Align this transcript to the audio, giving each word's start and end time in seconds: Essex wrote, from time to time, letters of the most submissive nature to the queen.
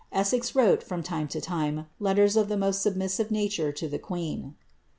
Essex 0.11 0.55
wrote, 0.55 0.81
from 0.81 1.03
time 1.03 1.27
to 1.27 1.39
time, 1.39 1.85
letters 1.99 2.35
of 2.35 2.49
the 2.49 2.57
most 2.57 2.81
submissive 2.81 3.29
nature 3.29 3.71
to 3.71 3.87
the 3.87 3.99
queen. 3.99 4.55